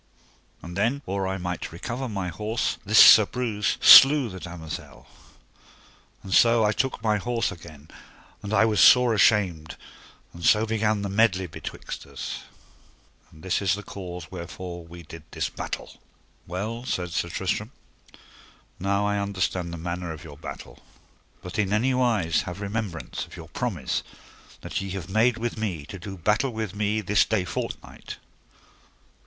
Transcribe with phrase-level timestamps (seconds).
[0.63, 5.05] And then or I might recover my horse this Sir Breuse slew the damosel.
[6.23, 7.87] And so I took my horse again,
[8.41, 9.77] and I was sore ashamed,
[10.33, 12.39] and so began the medley betwixt us:
[13.31, 16.01] and this is the cause wherefore we did this battle.
[16.47, 17.71] Well, said Sir Tristram,
[18.79, 20.79] now I understand the manner of your battle,
[21.43, 24.01] but in any wise have remembrance of your promise
[24.61, 28.17] that ye have made with me to do battle with me this day fortnight.